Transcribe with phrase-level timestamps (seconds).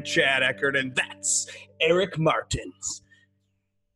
[0.00, 1.46] I'm Chad Eckert, and that's
[1.78, 3.02] Eric Martins.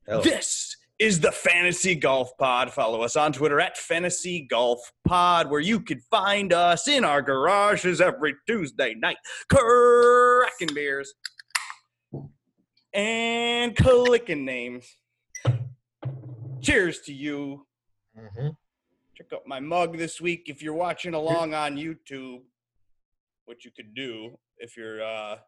[0.06, 0.20] Hello.
[0.20, 2.70] This is the Fantasy Golf Pod.
[2.70, 7.22] Follow us on Twitter at Fantasy Golf Pod, where you can find us in our
[7.22, 9.16] garages every Tuesday night,
[9.48, 11.14] cracking beers
[12.92, 14.98] and clicking names.
[16.60, 17.66] Cheers to you.
[18.14, 18.58] Mhm.
[19.16, 22.42] Check out my mug this week if you're watching along on YouTube,
[23.46, 25.38] which you could do if you're uh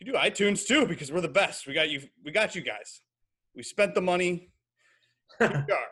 [0.00, 1.66] you do iTunes too because we're the best.
[1.66, 3.02] We got you we got you guys.
[3.54, 4.50] We spent the money.
[5.38, 5.88] Here we are.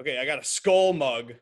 [0.00, 1.34] Okay, I got a skull mug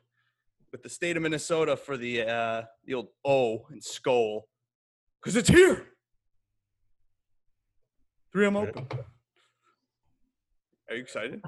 [0.71, 4.49] with the state of Minnesota for the uh the old O and skull.
[5.23, 5.87] Cause it's here.
[8.35, 8.87] 3M open.
[10.89, 11.41] Are you excited?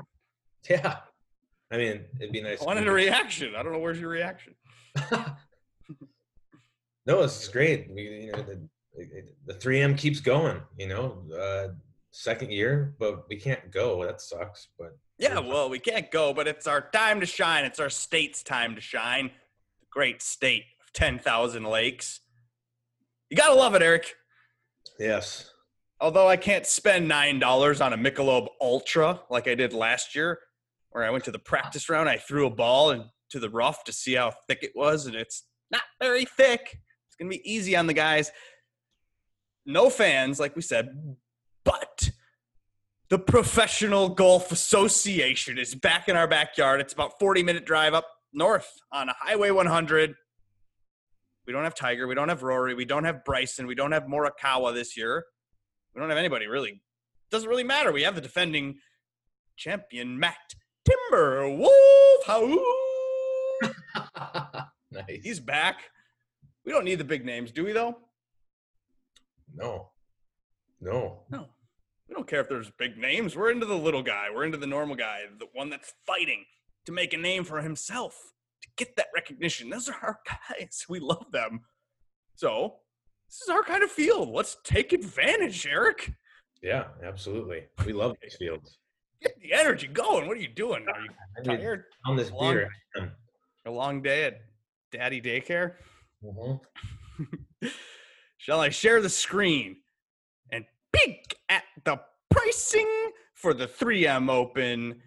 [0.70, 0.98] Yeah.
[1.72, 2.62] I mean, it'd be nice.
[2.62, 3.54] I wanted a reaction.
[3.56, 4.56] I don't know where's your reaction.
[7.06, 7.90] no, this is great.
[7.94, 8.60] We, you know, the,
[8.96, 10.62] the 3M keeps going.
[10.78, 11.74] You know, uh,
[12.12, 14.04] second year, but we can't go.
[14.06, 14.68] That sucks.
[14.78, 17.66] But Yeah, well, we can't go, but it's our time to shine.
[17.66, 19.32] It's our state's time to shine.
[19.80, 22.22] The great state of 10,000 lakes.
[23.30, 24.16] You got to love it, Eric.
[25.00, 25.52] yes,
[26.02, 30.40] Although I can't spend $9 on a Michelob Ultra like I did last year,
[30.92, 32.08] where I went to the practice round.
[32.08, 35.44] I threw a ball into the rough to see how thick it was, and it's
[35.70, 36.80] not very thick.
[37.08, 38.32] It's going to be easy on the guys.
[39.70, 41.16] No fans, like we said,
[41.64, 42.10] but
[43.10, 46.82] the Professional Golf Association is back in our backyard.
[46.82, 50.16] It's about 40 minute drive up north on Highway 100.
[51.46, 52.08] We don't have Tiger.
[52.08, 52.74] We don't have Rory.
[52.74, 53.68] We don't have Bryson.
[53.68, 55.24] We don't have Morikawa this year.
[55.94, 56.72] We don't have anybody really.
[56.72, 56.80] It
[57.30, 57.92] Doesn't really matter.
[57.92, 58.80] We have the defending
[59.56, 61.68] champion Matt Timberwolf.
[62.26, 62.60] How
[64.92, 65.04] nice.
[65.22, 65.92] he's back.
[66.66, 67.72] We don't need the big names, do we?
[67.72, 68.00] Though
[69.56, 69.92] no,
[70.82, 71.24] no.
[71.30, 71.48] no.
[72.08, 73.36] We don't care if there's big names.
[73.36, 74.28] We're into the little guy.
[74.34, 76.44] We're into the normal guy, the one that's fighting
[76.86, 78.16] to make a name for himself,
[78.64, 79.70] to get that recognition.
[79.70, 80.20] Those are our
[80.60, 80.86] guys.
[80.90, 81.62] We love them.
[82.36, 82.78] So
[83.28, 84.30] this is our kind of field.
[84.30, 86.12] Let's take advantage, Eric.
[86.64, 87.66] Yeah, absolutely.
[87.86, 88.80] We love these fields.
[89.22, 90.28] Get the energy going.
[90.28, 90.86] What are you doing?
[90.88, 91.84] Are you tired?
[92.06, 92.70] On this Long- beer.
[93.66, 94.42] A long day at
[94.92, 95.74] daddy daycare?
[96.24, 96.60] Mhm.
[98.40, 99.76] Shall I share the screen
[100.50, 100.64] and
[100.94, 102.00] peek at the
[102.32, 102.88] pricing
[103.34, 105.02] for the 3M Open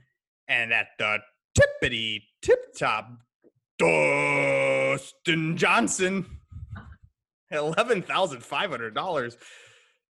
[0.49, 1.17] and at the
[1.59, 3.09] tippity tip top
[3.79, 6.27] Dustin Johnson?
[7.55, 9.37] $11,500.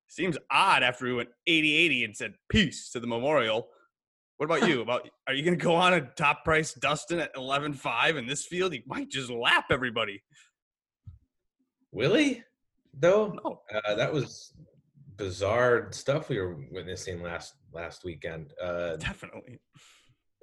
[0.09, 3.69] Seems odd after we went 80 80 and said peace to the memorial.
[4.39, 4.81] What about you?
[4.83, 8.47] About are you going to go on a top price Dustin at 11.5 in this
[8.47, 8.72] field?
[8.72, 10.25] He might just lap everybody.
[11.93, 12.43] Willie,
[12.94, 14.53] though, No, uh, that was
[15.16, 18.53] bizarre stuff we were witnessing last last weekend.
[18.60, 19.60] Uh, definitely.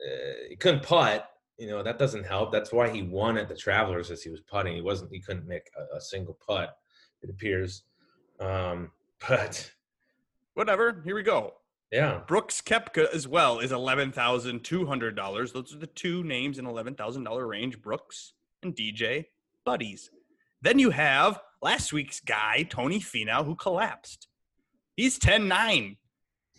[0.05, 1.29] uh, he couldn't putt.
[1.57, 2.51] You know that doesn't help.
[2.51, 4.75] That's why he won at the Travelers as he was putting.
[4.75, 5.11] He wasn't.
[5.11, 6.75] He couldn't make a, a single putt.
[7.21, 7.83] It appears.
[8.39, 8.91] Um,
[9.27, 9.71] but
[10.53, 11.01] Whatever.
[11.05, 11.53] Here we go.
[11.91, 15.51] yeah, Brooks Koepka as well is eleven thousand two hundred dollars.
[15.51, 17.81] Those are the two names in eleven thousand dollar range.
[17.81, 18.33] Brooks
[18.63, 19.25] and DJ
[19.65, 20.09] buddies.
[20.61, 24.27] Then you have last week's guy Tony Finau who collapsed.
[24.95, 25.97] He's 10-9.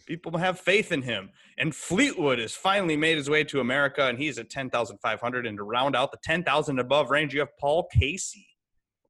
[0.07, 1.31] People have faith in him.
[1.57, 5.21] And Fleetwood has finally made his way to America, and he's at ten thousand five
[5.21, 5.47] hundred.
[5.47, 8.47] And to round out the ten thousand above range, you have Paul Casey,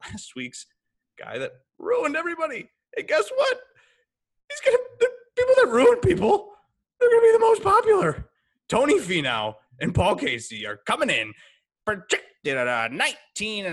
[0.05, 0.67] last week's
[1.17, 2.69] guy that ruined everybody.
[2.97, 3.61] And guess what?
[4.51, 4.83] He's gonna
[5.39, 6.51] people that ruin people.
[6.99, 8.29] They're gonna be the most popular.
[8.69, 11.33] Tony Finau and Paul Casey are coming in
[11.87, 13.65] projected at a 19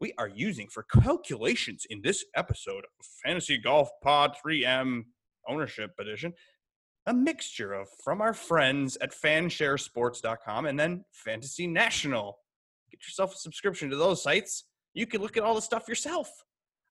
[0.00, 5.04] We are using for calculations in this episode of Fantasy Golf Pod 3M
[5.48, 6.34] Ownership Edition
[7.06, 12.38] a mixture of from our friends at fansharesports.com and then Fantasy National.
[12.90, 14.64] Get yourself a subscription to those sites.
[14.92, 16.28] You can look at all the stuff yourself.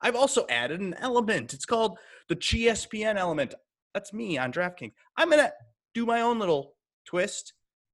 [0.01, 1.53] I've also added an element.
[1.53, 1.97] It's called
[2.29, 3.53] the GSPN element.
[3.93, 4.93] That's me on DraftKings.
[5.17, 5.51] I'm going to
[5.93, 6.75] do my own little
[7.05, 7.53] twist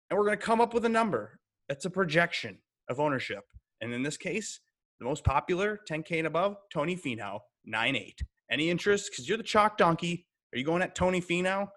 [0.10, 1.40] and we're going to come up with a number.
[1.70, 2.60] That's a projection
[2.90, 3.44] of ownership.
[3.82, 4.60] And in this case,
[5.02, 8.22] the most popular, 10K and above, Tony Finau, 9.8.
[8.52, 9.10] Any interest?
[9.12, 10.28] Because you're the chalk donkey.
[10.54, 11.68] Are you going at Tony Finau?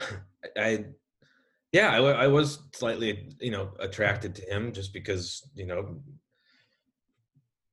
[0.56, 0.86] I
[1.72, 6.00] yeah, I, I was slightly you know attracted to him just because you know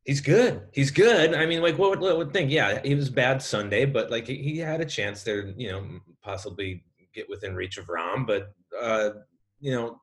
[0.03, 0.67] he's good.
[0.73, 1.33] He's good.
[1.33, 2.51] I mean, like what would, what would think?
[2.51, 5.47] Yeah, he was bad Sunday, but like he- had a chance there.
[5.57, 6.83] You know, possibly
[7.15, 9.11] get within reach of Rahm, but uh,
[9.59, 9.99] you know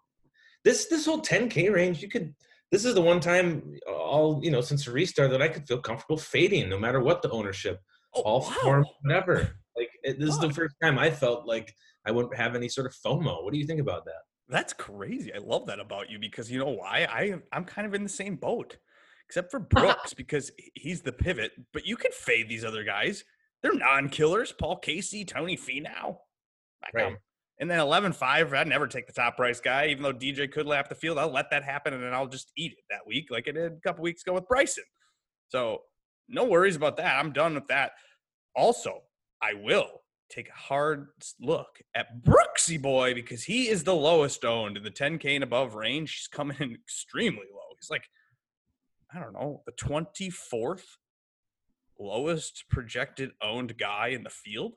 [0.64, 2.34] this this whole 10k range, you could
[2.74, 5.78] this is the one time all you know since the restart that I could feel
[5.80, 7.78] comfortable fading, no matter what the ownership,
[8.16, 8.56] Oh, all wow.
[8.62, 9.36] form, whatever.
[9.76, 11.72] Like it, this is the first time I felt like
[12.06, 13.42] I wouldn't have any sort of FOMO.
[13.44, 14.22] What do you think about that?
[14.48, 15.32] That's crazy.
[15.34, 17.06] I love that about you because you know why?
[17.10, 18.76] I I'm kind of in the same boat,
[19.28, 21.52] except for Brooks because he's the pivot.
[21.72, 23.24] But you can fade these other guys.
[23.62, 24.52] They're non-killers.
[24.52, 26.18] Paul Casey, Tony Finau,
[26.92, 27.16] Right.
[27.60, 30.88] And then 11-5, I'd never take the top price guy, even though DJ could lap
[30.88, 31.18] the field.
[31.18, 33.72] I'll let that happen, and then I'll just eat it that week, like I did
[33.72, 34.84] a couple weeks ago with Bryson.
[35.48, 35.82] So
[36.28, 37.18] no worries about that.
[37.18, 37.92] I'm done with that.
[38.56, 39.02] Also,
[39.40, 41.08] I will take a hard
[41.40, 45.74] look at Brooksy Boy because he is the lowest owned in the 10K and above
[45.74, 46.12] range.
[46.12, 47.74] He's coming in extremely low.
[47.78, 48.08] He's like,
[49.14, 50.84] I don't know, the 24th
[52.00, 54.74] lowest projected owned guy in the field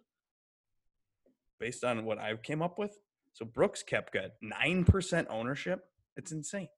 [1.60, 2.98] based on what I came up with.
[3.34, 5.86] So Brooks Koepka, 9% ownership.
[6.16, 6.70] It's insane.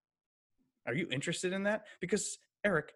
[0.86, 1.86] Are you interested in that?
[2.02, 2.94] Because, Eric,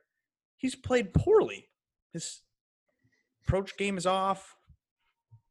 [0.57, 1.69] he's played poorly.
[2.11, 2.41] His
[3.45, 4.55] approach game is off.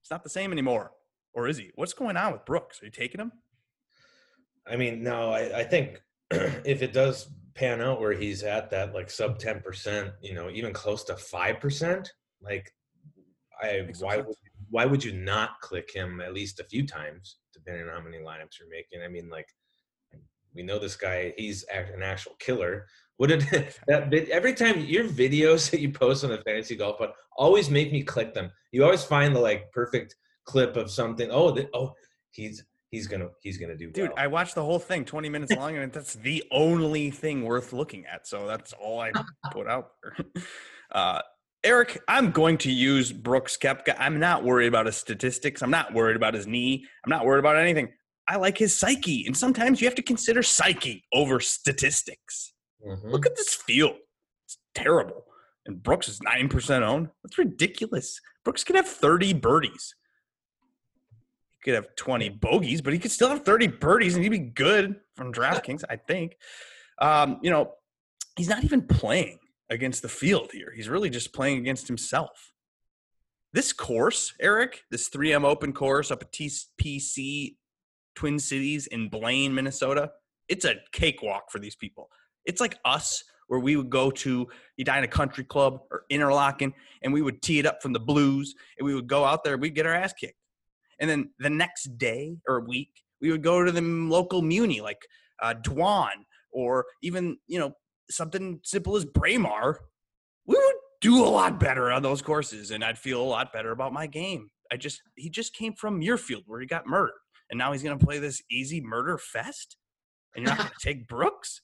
[0.03, 0.93] It's not the same anymore.
[1.35, 1.71] Or is he?
[1.75, 2.83] What's going on with Brooks?
[2.83, 3.33] Are you taking him?
[4.67, 8.95] I mean, no, I, I think if it does pan out where he's at that
[8.95, 12.73] like sub ten percent, you know, even close to five percent, like
[13.63, 14.27] I why sense.
[14.27, 14.37] would,
[14.73, 18.17] why would you not click him at least a few times, depending on how many
[18.17, 19.03] lineups you're making?
[19.05, 19.47] I mean, like
[20.55, 22.87] we know this guy, he's an actual killer.
[23.19, 23.45] Wouldn't
[23.87, 27.69] that vid, every time your videos that you post on the fantasy golf pod always
[27.69, 28.51] make me click them.
[28.73, 30.17] You always find the like perfect
[30.47, 31.29] clip of something.
[31.31, 31.93] Oh, th- oh,
[32.31, 34.15] he's he's gonna he's gonna do Dude, well.
[34.17, 38.07] I watched the whole thing 20 minutes long, and that's the only thing worth looking
[38.07, 38.27] at.
[38.27, 39.13] So that's all I
[39.53, 40.17] put out there.
[40.91, 41.21] Uh,
[41.65, 43.95] Eric, I'm going to use Brooks Koepka.
[43.99, 45.63] I'm not worried about his statistics.
[45.63, 46.85] I'm not worried about his knee.
[47.05, 47.93] I'm not worried about anything.
[48.27, 49.25] I like his psyche.
[49.27, 52.53] And sometimes you have to consider psyche over statistics.
[52.85, 53.13] Mhm.
[53.13, 53.97] Look at this field.
[54.45, 55.25] It's terrible.
[55.67, 57.11] And Brooks is 9% owned.
[57.23, 58.21] That's ridiculous.
[58.45, 59.95] Brooks could have 30 birdies.
[61.53, 64.39] He could have 20 bogeys, but he could still have 30 birdies and he'd be
[64.41, 66.37] good from DraftKings, I think.
[66.99, 67.75] Um, you know,
[68.37, 69.39] he's not even playing
[69.73, 70.73] against the field here.
[70.75, 72.53] He's really just playing against himself.
[73.53, 77.57] This course, Eric, this 3M Open course up at TPC
[78.15, 80.13] Twin Cities in Blaine, Minnesota,
[80.49, 82.09] it's a cakewalk for these people.
[82.45, 84.49] It's like us where we would go to
[84.81, 86.73] Edina Country Club or Interlachen
[87.03, 89.59] and we would tee it up from the blues and we would go out there,
[89.59, 90.39] we'd get our ass kicked.
[91.01, 95.03] And then the next day or week, we would go to the local muni like
[95.43, 97.73] uh, Dwan or even, you know,
[98.11, 99.81] something simple as Braemar.
[100.47, 103.71] We would do a lot better on those courses and I'd feel a lot better
[103.71, 104.51] about my game.
[104.71, 107.19] I just, he just came from Muirfield where he got murdered
[107.51, 109.77] and now he's going to play this easy murder fest
[110.35, 111.61] and you're not going to take Brooks?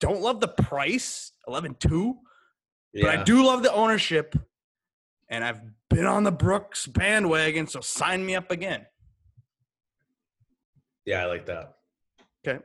[0.00, 2.14] Don't love the price, 11.2,
[3.00, 4.36] but I do love the ownership.
[5.28, 5.60] And I've
[5.90, 8.86] been on the Brooks bandwagon, so sign me up again.
[11.04, 11.74] Yeah, I like that.
[12.46, 12.62] Okay.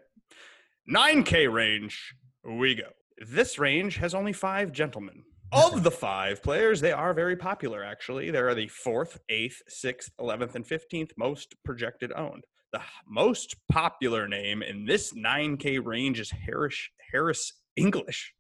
[0.89, 2.89] 9K range, we go.
[3.17, 5.23] This range has only five gentlemen.
[5.51, 8.31] Of the five players, they are very popular, actually.
[8.31, 12.43] They are the fourth, eighth, sixth, 11th, and 15th most projected owned.
[12.71, 18.33] The most popular name in this 9K range is Harris, Harris English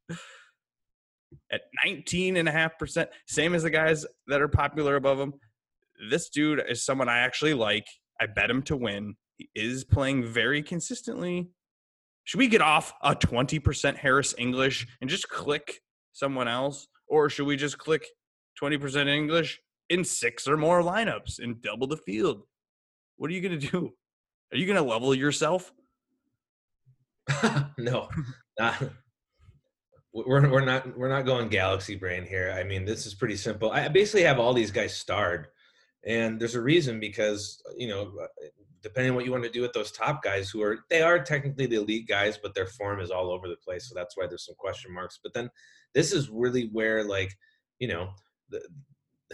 [1.51, 5.33] at 19.5%, same as the guys that are popular above him.
[6.09, 7.85] This dude is someone I actually like.
[8.19, 9.15] I bet him to win.
[9.37, 11.49] He is playing very consistently.
[12.25, 15.81] Should we get off a 20% Harris English and just click
[16.13, 16.87] someone else?
[17.07, 18.05] Or should we just click
[18.61, 22.43] 20% English in six or more lineups and double the field?
[23.17, 23.93] What are you going to do?
[24.51, 25.73] Are you going to level yourself?
[27.77, 28.09] no,
[28.59, 28.83] not,
[30.13, 32.53] we're we're not we're not going galaxy brain here.
[32.57, 33.71] I mean, this is pretty simple.
[33.71, 35.47] I basically have all these guys starred,
[36.05, 38.11] and there's a reason because you know,
[38.81, 41.23] depending on what you want to do with those top guys, who are they are
[41.23, 43.89] technically the elite guys, but their form is all over the place.
[43.89, 45.19] So that's why there's some question marks.
[45.21, 45.49] But then
[45.93, 47.33] this is really where like
[47.79, 48.09] you know.
[48.49, 48.61] The,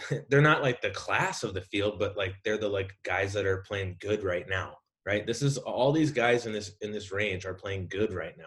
[0.30, 3.46] they're not like the class of the field, but like they're the like guys that
[3.46, 5.28] are playing good right now, right?
[5.28, 8.46] This is all these guys in this in this range are playing good right now.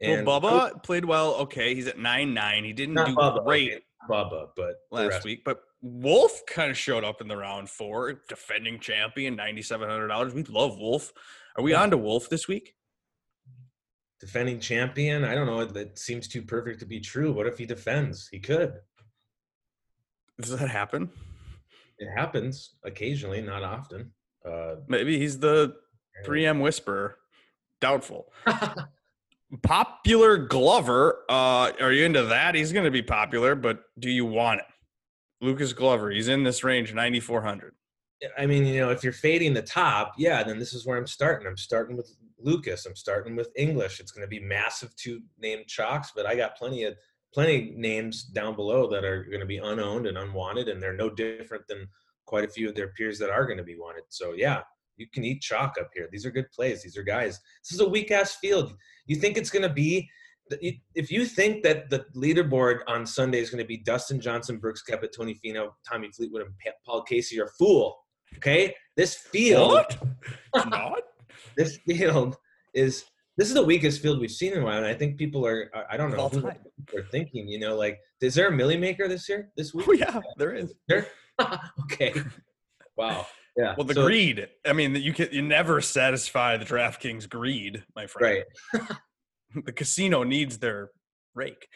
[0.00, 1.34] And well, Bubba played well.
[1.34, 2.62] Okay, he's at nine nine.
[2.62, 7.04] He didn't do Bubba, great okay, Bubba, but last week, but Wolf kind of showed
[7.04, 10.34] up in the round four, defending champion, ninety seven hundred dollars.
[10.34, 11.12] We love Wolf.
[11.56, 11.82] Are we Yeah.
[11.82, 12.74] on to Wolf this week?
[14.20, 15.22] defending champion.
[15.22, 15.62] I don't know.
[15.66, 17.30] That seems too perfect to be true.
[17.30, 18.26] What if he defends?
[18.30, 18.72] He could.
[20.40, 21.10] Does that happen?
[21.98, 24.12] It happens occasionally, not often.
[24.42, 25.76] Uh, Maybe he's the
[26.24, 27.18] 3M whisperer.
[27.82, 28.32] Doubtful.
[29.62, 31.24] Popular Glover.
[31.28, 32.54] Uh, are you into that?
[32.54, 34.66] He's going to be popular, but do you want it?
[35.40, 36.10] Lucas Glover.
[36.10, 37.74] He's in this range, 9,400.
[38.38, 41.06] I mean, you know, if you're fading the top, yeah, then this is where I'm
[41.06, 41.46] starting.
[41.46, 42.86] I'm starting with Lucas.
[42.86, 44.00] I'm starting with English.
[44.00, 46.94] It's going to be massive two name chalks, but I got plenty of
[47.32, 50.96] plenty of names down below that are going to be unowned and unwanted, and they're
[50.96, 51.88] no different than
[52.26, 54.04] quite a few of their peers that are going to be wanted.
[54.08, 54.62] So yeah,
[54.96, 56.08] you can eat chalk up here.
[56.10, 56.82] These are good plays.
[56.82, 57.40] These are guys.
[57.62, 58.74] This is a weak ass field.
[59.06, 60.08] You think it's going to be
[60.60, 64.82] if you think that the leaderboard on Sunday is going to be Dustin Johnson, Brooks
[64.88, 66.52] Koepka, Tony Finau, Tommy Fleetwood, and
[66.84, 67.96] Paul Casey, you're a fool.
[68.36, 69.86] Okay, this field,
[70.66, 71.00] not
[71.56, 72.36] this field
[72.74, 73.04] is
[73.36, 75.70] this is the weakest field we've seen in a while, and I think people are
[75.90, 77.48] I don't know who are thinking.
[77.48, 79.86] You know, like is there a Millie Maker this year this week?
[79.88, 80.74] Oh yeah, there is.
[80.88, 81.06] There?
[81.82, 82.14] okay.
[82.96, 83.26] Wow.
[83.56, 83.74] Yeah.
[83.76, 84.48] Well, the so, greed.
[84.66, 88.44] I mean, you can you never satisfy the DraftKings greed, my friend.
[88.72, 88.82] Right.
[89.64, 90.90] the casino needs their
[91.34, 91.68] rake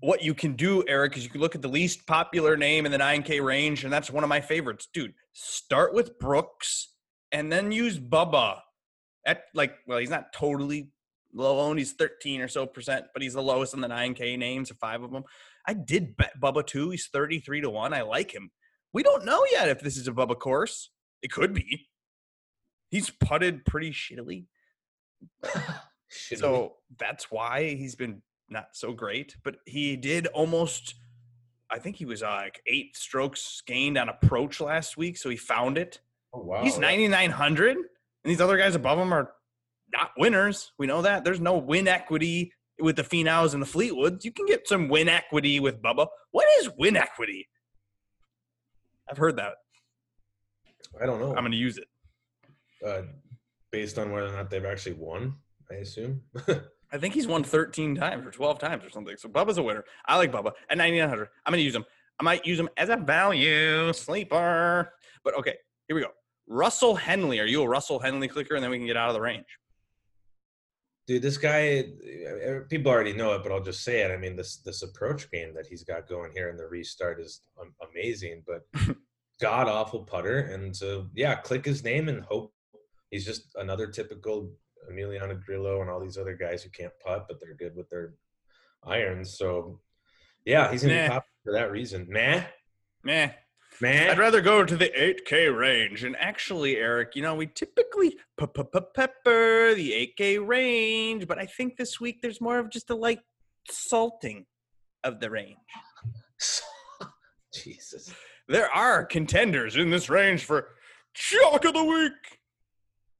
[0.00, 2.92] what you can do, Eric, is you can look at the least popular name in
[2.92, 4.88] the 9K range, and that's one of my favorites.
[4.92, 6.94] Dude, start with Brooks
[7.32, 8.60] and then use Bubba.
[9.26, 10.90] At like, well, he's not totally
[11.34, 11.78] low owned.
[11.78, 15.10] He's 13 or so percent, but he's the lowest in the 9K names, five of
[15.10, 15.24] them.
[15.66, 16.90] I did bet Bubba too.
[16.90, 17.92] He's 33 to 1.
[17.92, 18.50] I like him.
[18.96, 20.88] We don't know yet if this is a Bubba course.
[21.20, 21.90] It could be.
[22.90, 24.46] He's putted pretty shittily.
[26.08, 30.94] so that's why he's been not so great, but he did almost.
[31.68, 35.36] I think he was uh, like eight strokes gained on approach last week, so he
[35.36, 36.00] found it.
[36.32, 36.62] Oh wow!
[36.64, 37.86] He's ninety nine hundred, and
[38.24, 39.30] these other guys above him are
[39.92, 40.72] not winners.
[40.78, 41.22] We know that.
[41.22, 42.50] There's no win equity
[42.80, 44.24] with the Finaus and the Fleetwoods.
[44.24, 46.06] You can get some win equity with Bubba.
[46.30, 47.46] What is win equity?
[49.10, 49.54] I've heard that.
[51.00, 51.28] I don't know.
[51.30, 51.88] I'm going to use it.
[52.84, 53.02] Uh,
[53.70, 55.34] based on whether or not they've actually won,
[55.70, 56.22] I assume.
[56.92, 59.16] I think he's won 13 times or 12 times or something.
[59.16, 59.84] So Bubba's a winner.
[60.06, 61.28] I like Bubba at 9,900.
[61.44, 61.84] I'm going to use him.
[62.18, 64.92] I might use him as a value sleeper.
[65.24, 65.56] But okay,
[65.88, 66.10] here we go.
[66.48, 67.40] Russell Henley.
[67.40, 68.54] Are you a Russell Henley clicker?
[68.54, 69.46] And then we can get out of the range.
[71.06, 74.10] Dude, this guy, eh, people already know it, but I'll just say it.
[74.10, 77.42] I mean, this this approach game that he's got going here in the restart is
[77.90, 78.66] amazing, but
[79.40, 80.38] god awful putter.
[80.38, 82.52] And so, yeah, click his name and hope
[83.10, 84.50] he's just another typical
[84.90, 88.14] Emiliano Grillo and all these other guys who can't putt, but they're good with their
[88.82, 89.36] irons.
[89.38, 89.80] So,
[90.44, 92.06] yeah, he's gonna be popular for that reason.
[92.08, 92.44] Meh,
[93.02, 93.30] meh,
[93.80, 94.10] meh.
[94.10, 96.04] I'd rather go to the 8K range.
[96.04, 102.00] And actually, Eric, you know, we typically pepper the 8K range, but I think this
[102.00, 103.20] week there's more of just a light
[103.70, 104.46] salting
[105.04, 105.56] of the range.
[107.54, 108.12] Jesus.
[108.48, 110.68] There are contenders in this range for
[111.14, 112.40] chalk of the week.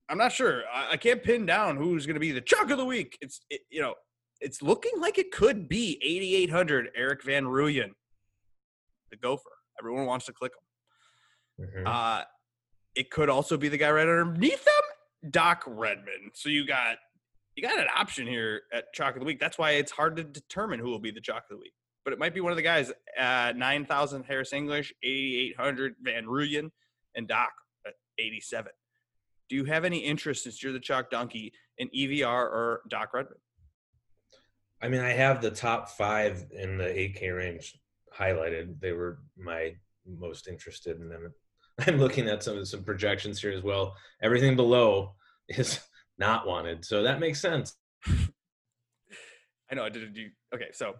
[0.08, 0.62] I'm not sure.
[0.72, 3.18] I, I can't pin down who's going to be the chalk of the week.
[3.20, 3.94] It's it, you know,
[4.40, 7.90] it's looking like it could be 8800 Erik van Rooyen,
[9.10, 9.55] the Gopher.
[9.80, 10.52] Everyone wants to click
[11.58, 11.66] him.
[11.66, 11.86] Mm-hmm.
[11.86, 12.22] Uh,
[12.94, 16.30] it could also be the guy right underneath them, Doc Redman.
[16.34, 16.96] So you got
[17.54, 19.40] you got an option here at chalk of the week.
[19.40, 21.72] That's why it's hard to determine who will be the chalk of the week.
[22.04, 26.70] But it might be one of the guys at 9,000 Harris English, 8,800 Van Rooyen,
[27.16, 27.50] and Doc
[27.86, 28.70] at 87
[29.48, 33.38] do you have any interest since you're the chalk donkey in EVR or Doc Redman?
[34.82, 37.78] I mean, I have the top five in the 8K range
[38.18, 38.80] highlighted.
[38.80, 39.74] They were my
[40.06, 41.32] most interested, in them.
[41.86, 43.94] I'm looking at some some projections here as well.
[44.22, 45.14] Everything below
[45.48, 45.80] is
[46.18, 47.76] not wanted, so that makes sense.
[49.70, 50.14] I know I did.
[50.14, 50.94] Do okay, so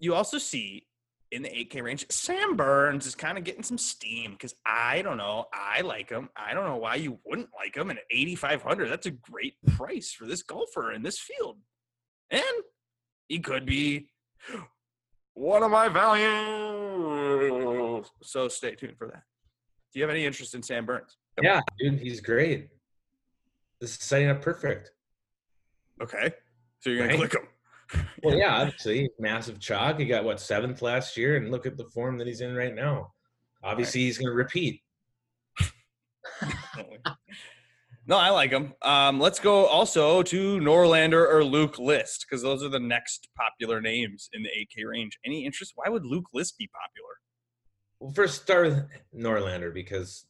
[0.00, 0.86] you also see
[1.30, 2.06] in the 8K range.
[2.10, 5.46] Sam Burns is kind of getting some steam because I don't know.
[5.52, 6.30] I like him.
[6.36, 7.90] I don't know why you wouldn't like him.
[7.90, 11.58] And at 8,500, that's a great price for this golfer in this field.
[12.30, 12.42] And
[13.28, 14.08] he could be
[15.38, 16.26] one of my values.
[18.22, 19.22] So stay tuned for that.
[19.92, 21.16] Do you have any interest in Sam Burns?
[21.40, 22.68] Yeah, dude, he's great.
[23.80, 24.90] This is setting up perfect.
[26.02, 26.32] Okay.
[26.80, 27.20] So you're going right?
[27.20, 27.48] to click him
[28.22, 29.98] well, yeah, obviously, massive chalk.
[29.98, 32.74] He got what seventh last year, and look at the form that he's in right
[32.74, 33.12] now.
[33.62, 34.06] Obviously, right.
[34.06, 34.82] he's going to repeat.
[38.08, 38.72] no, I like him.
[38.80, 43.82] Um, let's go also to Norlander or Luke List because those are the next popular
[43.82, 45.18] names in the 8K range.
[45.26, 45.72] Any interest?
[45.74, 47.10] Why would Luke List be popular?
[48.00, 48.84] Well, first start with
[49.14, 50.24] Norlander because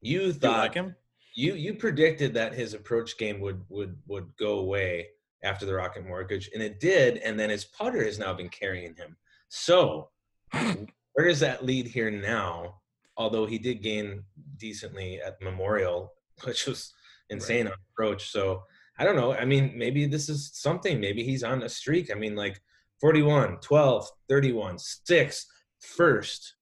[0.00, 0.96] you thought you like him.
[1.34, 5.08] You you predicted that his approach game would would would go away
[5.42, 7.18] after the Rocket Mortgage, and it did.
[7.18, 9.18] And then his putter has now been carrying him.
[9.50, 10.08] So
[10.52, 12.76] where does that lead here now?
[13.18, 14.24] Although he did gain
[14.56, 16.92] decently at Memorial, which was
[17.28, 17.72] insane right.
[17.72, 18.30] on approach.
[18.30, 18.62] So
[18.98, 19.32] I don't know.
[19.32, 21.00] I mean, maybe this is something.
[21.00, 22.10] Maybe he's on a streak.
[22.10, 22.60] I mean, like
[23.00, 25.46] 41, 12, 31, 6,
[25.80, 26.54] first.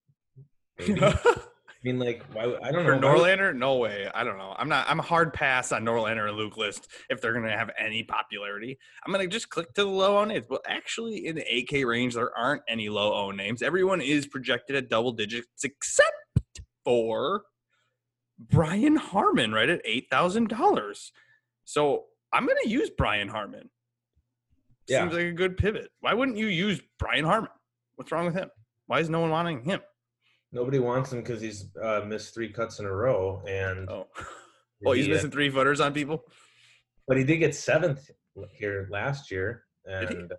[1.79, 2.57] I mean, like, why?
[2.63, 2.95] I don't know.
[2.95, 4.09] Would- Norlander, no way.
[4.13, 4.55] I don't know.
[4.59, 4.89] I'm not.
[4.89, 8.79] I'm a hard pass on Norlander and Luke List if they're gonna have any popularity.
[9.07, 10.47] I'm gonna just click to the low owned names.
[10.49, 13.63] Well, actually, in the AK range, there aren't any low owned names.
[13.63, 16.13] Everyone is projected at double digits, except
[16.85, 17.43] for
[18.39, 21.13] Brian Harman, right at eight thousand dollars.
[21.65, 23.69] So I'm gonna use Brian Harman.
[24.87, 25.03] Yeah.
[25.03, 25.91] Seems like a good pivot.
[26.01, 27.51] Why wouldn't you use Brian Harman?
[27.97, 28.51] What's wrong with him?
[28.87, 29.81] Why is no one wanting him?
[30.53, 34.07] Nobody wants him because he's uh, missed three cuts in a row, and Oh,
[34.81, 36.23] well, he's he, uh, missing three footers on people.
[37.07, 38.11] but he did get seventh
[38.53, 40.37] here last year, and uh,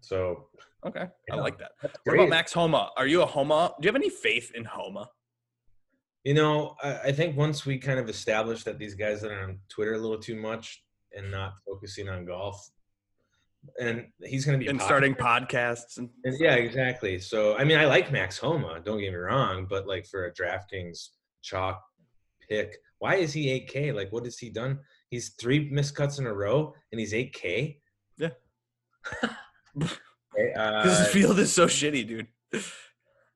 [0.00, 0.48] so
[0.84, 1.36] Okay, I Yeah.
[1.36, 1.70] like that.
[2.04, 2.90] What about Max Homa?
[2.96, 3.72] Are you a Homa?
[3.80, 5.08] Do you have any faith in Homa?
[6.24, 9.42] You know, I, I think once we kind of established that these guys that are
[9.42, 10.82] on Twitter a little too much
[11.16, 12.70] and not focusing on golf,
[13.80, 17.18] and he's going to be And starting podcasts and And yeah, exactly.
[17.18, 18.80] So I mean, I like Max Homa.
[18.84, 21.08] Don't get me wrong, but like for a DraftKings
[21.42, 21.82] chalk
[22.48, 23.94] pick, why is he 8K?
[23.94, 24.80] Like, what has he done?
[25.10, 27.78] He's three missed cuts in a row, and he's 8K.
[28.18, 28.30] Yeah.
[30.34, 32.28] Okay, uh, this field is so shitty, dude.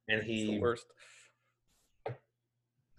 [0.09, 0.85] And he worst.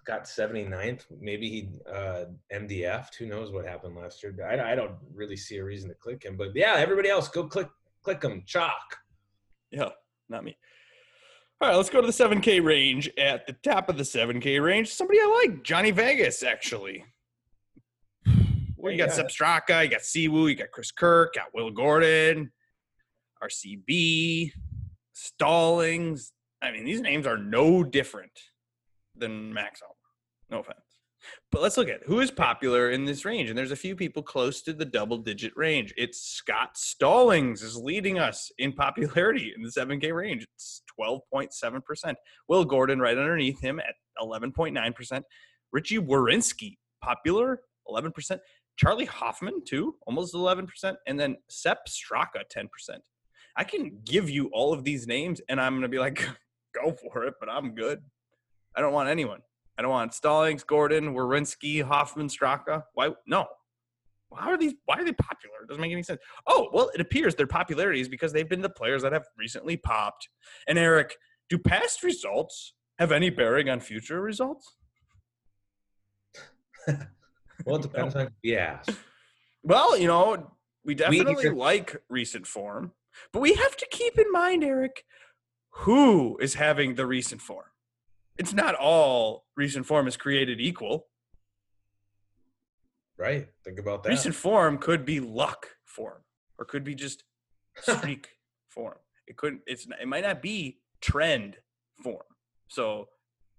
[0.07, 1.01] Got 79th.
[1.19, 3.15] Maybe he uh, MDF'd.
[3.15, 4.33] Who knows what happened last year?
[4.49, 6.37] I, I don't really see a reason to click him.
[6.37, 7.67] But yeah, everybody else, go click
[8.03, 8.43] click him.
[8.45, 8.97] Chalk.
[9.69, 9.89] Yeah,
[10.29, 10.57] not me.
[11.59, 13.09] All right, let's go to the 7K range.
[13.17, 17.03] At the top of the 7K range, somebody I like, Johnny Vegas, actually.
[18.79, 19.15] Well, you got Yeah.
[19.15, 22.51] Sepp Straka, you got Siwoo, you got Chris Kirk, got Will Gordon,
[23.43, 24.51] RCB,
[25.13, 26.31] Stallings.
[26.61, 28.31] I mean, these names are no different
[29.15, 29.96] than Max Homa.
[30.49, 30.79] No offense.
[31.51, 33.49] But let's look at who is popular in this range.
[33.49, 35.93] And there's a few people close to the double digit range.
[35.97, 40.45] It's Scott Stallings is leading us in popularity in the 7K range.
[40.55, 42.15] It's 12.7%.
[42.47, 45.23] Will Gordon right underneath him at 11.9%.
[45.75, 48.39] Richy Werenski, popular, 11%.
[48.77, 50.95] Charley Hoffman, too, almost 11%.
[51.07, 52.67] And then Sepp Straka, 10%.
[53.55, 56.27] I can give you all of these names and I'm going to be like,
[56.75, 58.01] go for it, but I'm good.
[58.75, 59.41] I don't want anyone.
[59.77, 62.83] I don't want Stallings, Gordon, Werenski, Hoffman, Straka.
[62.93, 63.11] Why?
[63.27, 63.45] No.
[64.35, 64.73] How are these?
[64.85, 65.55] Why are they popular?
[65.63, 66.19] It doesn't make any sense.
[66.47, 69.77] Oh, well, it appears their popularity is because they've been the players that have recently
[69.77, 70.27] popped.
[70.67, 71.15] And Eric,
[71.49, 74.75] do past results have any bearing on future results?
[77.65, 78.81] Well, it depends on yeah.
[79.63, 80.51] Well, you know,
[80.85, 82.91] we definitely either- like recent form,
[83.33, 85.03] but we have to keep in mind, Eric,
[85.71, 87.65] who is having the recent form.
[88.37, 91.07] It's not all recent form is created equal.
[93.17, 93.47] Right.
[93.63, 94.09] Think about that.
[94.09, 96.21] Recent form could be luck form,
[96.59, 97.23] or could be just
[97.77, 98.29] streak
[98.69, 98.97] form.
[99.25, 99.61] It couldn't.
[99.65, 99.87] It's.
[99.99, 101.57] It might not be trend
[102.03, 102.21] form.
[102.67, 103.07] So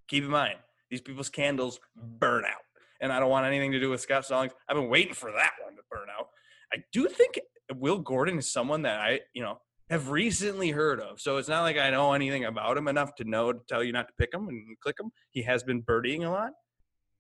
[0.07, 0.59] keep in mind,
[0.91, 2.63] these people's candles burn out,
[3.01, 4.53] and I don't want anything to do with Scott Stallings.
[4.69, 6.29] I've been waiting for that one to burn out.
[6.73, 7.41] I do think
[7.75, 11.21] Will Gordon is someone that I, you know, have recently heard of.
[11.21, 13.93] So it's not like I know anything about him enough to know to tell you
[13.93, 15.11] not to pick him and click him.
[15.31, 16.53] He has been birdieing a lot,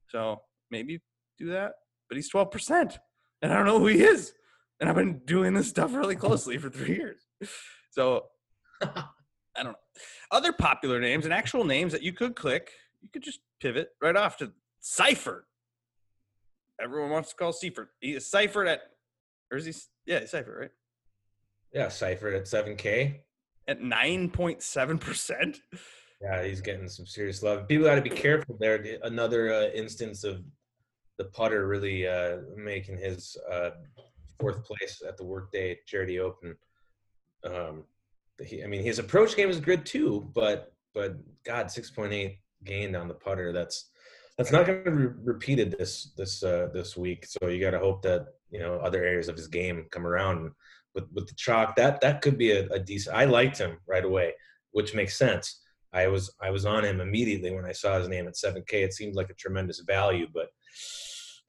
[0.09, 1.00] so maybe
[1.38, 1.72] do that.
[2.09, 2.98] But he's twelve percent,
[3.42, 4.33] and I don't know who he is.
[4.81, 7.26] And I've been doing this stuff really closely for three years.
[7.90, 8.26] So
[9.59, 9.78] I don't know.
[10.31, 14.16] Other popular names and actual names that you could click, you could just pivot right
[14.16, 14.52] off to
[14.83, 15.42] Seiffert.
[16.81, 17.88] Everyone wants to call Seiffert.
[18.00, 18.81] He is Seiffert at,
[19.50, 19.74] or is he?
[20.07, 20.70] Yeah, Seiffert, right?
[21.72, 23.20] Yeah, Seiffert at 7K.
[23.66, 25.61] At 9.7%.
[26.20, 27.68] Yeah, he's getting some serious love.
[27.68, 28.85] People got to be careful there.
[29.02, 30.42] Another uh, instance of
[31.18, 33.70] the putter really uh, making his uh,
[34.40, 36.57] fourth place at the Workday Charity Open.
[37.44, 37.85] Um,
[38.44, 43.09] he, I mean, his approach game is good too, but but God, 6.8 gained on
[43.09, 43.52] the putter.
[43.52, 43.90] That's
[44.37, 47.26] that's not going to be repeated this this uh, this week.
[47.26, 50.52] So you got to hope that you know other areas of his game come around
[50.94, 51.77] with with the chalk.
[51.77, 53.16] That that could be a, a decent.
[53.16, 54.33] I liked him right away,
[54.72, 55.61] which makes sense.
[55.92, 58.72] I was I was on him immediately when I saw his name at 7K.
[58.72, 60.48] It seemed like a tremendous value, but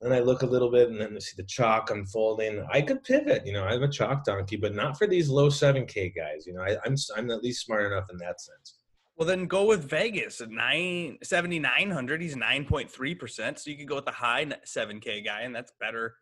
[0.01, 2.65] then I look a little bit and then I see the chalk unfolding.
[2.71, 3.65] I could pivot, you know.
[3.65, 6.45] I'm a chalk donkey, but not for these low 7K guys.
[6.47, 8.75] You know, I, I'm I'm at least smart enough in that sense.
[9.17, 12.21] Well, then go with Vegas at nine seventy nine hundred.
[12.21, 13.59] He's 9.3%.
[13.59, 16.15] So you could go with the high 7K guy, and that's better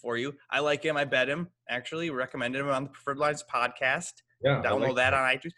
[0.00, 0.34] for you.
[0.50, 0.96] I like him.
[0.96, 2.10] I bet him, actually.
[2.10, 4.12] Recommended him on the Preferred Lines podcast.
[4.42, 5.52] Yeah, Download like that on iTunes.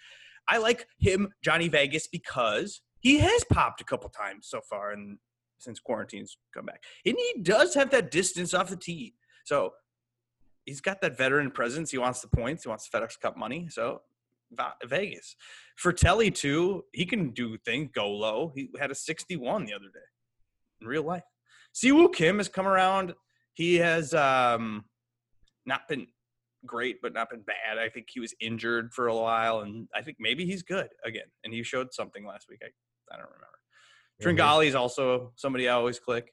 [0.48, 5.18] I like him, Johnny Vegas, because he has popped a couple times so far and
[5.59, 6.83] since quarantine's come back.
[7.05, 9.14] And he does have that distance off the tee.
[9.44, 9.72] So
[10.64, 11.90] he's got that veteran presence.
[11.90, 12.64] He wants the points.
[12.64, 13.68] He wants the FedEx Cup money.
[13.70, 14.00] So
[14.85, 15.37] Vegas.
[15.76, 18.53] For Telly too, he can do things, go low.
[18.55, 20.00] He had a 61 the other day
[20.81, 21.22] in real life.
[21.74, 23.14] Siwoo Kim has come around.
[23.61, 24.87] He has um,
[25.66, 26.07] not been
[26.64, 27.77] great, but not been bad.
[27.79, 31.27] I think he was injured for a while, and I think maybe he's good again.
[31.44, 32.61] And he showed something last week.
[32.62, 32.68] I,
[33.14, 33.59] I don't remember.
[34.23, 36.33] Tringale is also somebody I always click.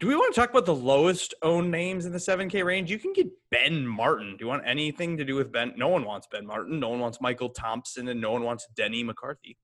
[0.00, 2.90] Do we want to talk about the lowest owned names in the 7K range?
[2.90, 4.36] You can get Ben Martin.
[4.36, 5.74] Do you want anything to do with Ben?
[5.76, 6.80] No one wants Ben Martin.
[6.80, 9.56] No one wants Michael Thompson, and no one wants Denny McCarthy.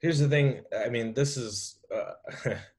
[0.00, 0.62] Here's the thing.
[0.76, 1.78] I mean, this is.
[1.94, 2.54] Uh,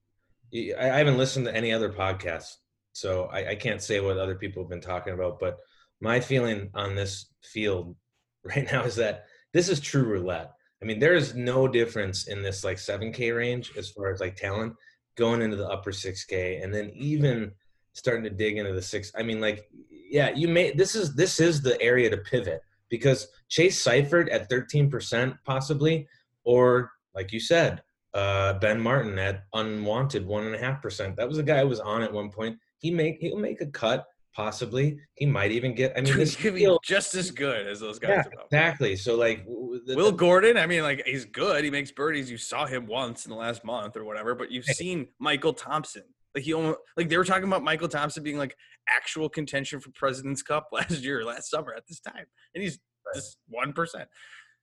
[0.54, 2.56] I haven't listened to any other podcasts,
[2.94, 5.40] so I, I can't say what other people have been talking about.
[5.40, 5.58] But
[6.00, 7.96] my feeling on this field
[8.44, 10.52] right now is that this is true roulette.
[10.82, 14.36] I mean, there is no difference in this like 7K range as far as like
[14.36, 14.74] talent
[15.16, 17.52] going into the upper 6K and then even
[17.98, 19.12] starting to dig into the six.
[19.18, 23.28] I mean, like, yeah, you may this is this is the area to pivot because
[23.50, 26.08] Chase Seiffert at 13% possibly,
[26.44, 27.82] or like you said,
[28.18, 31.16] uh, Ben Martin at unwanted one and a half percent.
[31.16, 32.58] That was a guy I was on at one point.
[32.80, 34.06] He make he'll make a cut
[34.38, 35.00] possibly.
[35.16, 35.94] He might even get.
[35.98, 38.26] I mean, this could be just as good as those guys.
[38.26, 38.96] Yeah, exactly.
[38.96, 40.58] So like, the, Will Gordon.
[40.58, 41.64] I mean, like he's good.
[41.64, 42.30] He makes birdies.
[42.30, 46.04] You saw him once in the last month or whatever, but you've seen Michael Thompson.
[46.34, 48.56] Like he almost like they were talking about Michael Thompson being like
[48.88, 52.80] actual contention for President's Cup last year, last summer at this time, and he's
[53.16, 54.08] just one percent.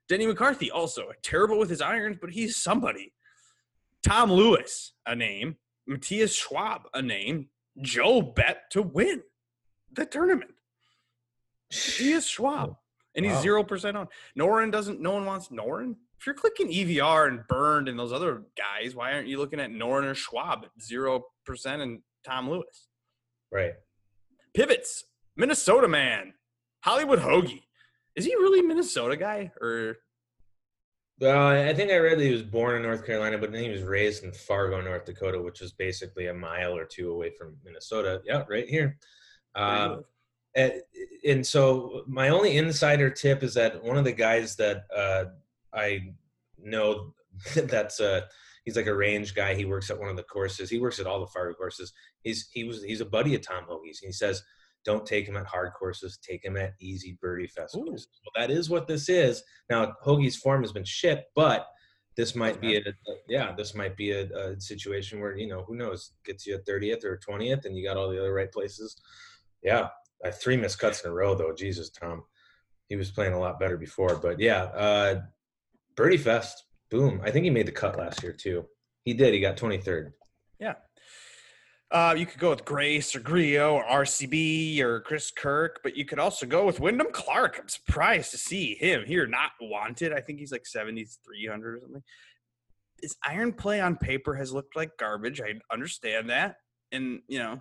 [0.09, 3.13] Denny McCarthy also terrible with his irons, but he's somebody.
[4.05, 5.57] Tom Lewis, a name.
[5.87, 7.49] Matthias Schwab, a name.
[7.81, 9.23] Joe Bet to win
[9.93, 10.53] the tournament.
[11.99, 12.77] Is Schwab,
[13.17, 13.67] and he's zero wow.
[13.67, 14.09] percent on.
[14.39, 15.01] Noren doesn't.
[15.01, 15.97] No one wants Noren.
[16.21, 19.71] If you're clicking EVR and Burned and those other guys, why aren't you looking at
[19.71, 22.89] Noren or Schwab at zero percent and Tom Lewis?
[23.51, 23.73] Right.
[24.55, 25.05] Pivots.
[25.37, 26.35] Minnesota man.
[26.85, 27.61] Hollywood Hoge.
[28.15, 29.97] Is he really Minnesota guy or?
[31.21, 33.71] Well, I think I read that he was born in North Carolina, but then he
[33.71, 37.57] was raised in Fargo, North Dakota, which is basically a mile or two away from
[37.65, 38.21] Minnesota.
[38.25, 38.99] Yeah, right here.
[39.55, 39.99] Uh,
[40.57, 40.73] and,
[41.25, 45.27] and, so my only insider tip is that one of the guys that uh,
[45.73, 46.15] I
[46.59, 47.15] know
[47.55, 48.23] that's uh,
[48.65, 49.55] he's like a range guy.
[49.55, 50.69] He works at one of the courses.
[50.69, 51.93] He works at all the Fargo courses.
[52.23, 54.01] He's he was he's a buddy of Tom Hoge's.
[54.01, 54.43] He says,
[54.85, 56.19] "Don't take him at hard courses.
[56.23, 59.43] Take him at easy birdie festivals." Well, that is what this is.
[59.71, 61.67] Now Hoge's form has been shit, but
[62.17, 62.81] this might be a,
[63.29, 66.61] yeah this might be a, a situation where you know who knows gets you a
[66.61, 69.03] 30th or 20th and you got all the other right places
[69.65, 69.89] yeah,
[70.25, 71.55] I three missed cuts in a row though.
[71.55, 72.23] Jesus, Tom,
[72.89, 74.15] he was playing a lot better before.
[74.15, 75.23] But yeah, uh,
[75.97, 77.21] Birdie Fest, boom.
[77.25, 78.67] I think he made the cut last year too.
[79.05, 79.35] He did.
[79.35, 80.13] He got 23rd.
[80.61, 80.75] Yeah.
[81.91, 86.05] Uh, you could go with Grace or Grillo or RCB or Chris Kirk, but you
[86.05, 87.59] could also go with Wyndham Clark.
[87.61, 90.13] I'm surprised to see him here, not wanted.
[90.13, 92.03] I think he's like 7,300 or something.
[93.01, 95.41] His iron play on paper has looked like garbage.
[95.41, 96.57] I understand that.
[96.91, 97.61] And, you know,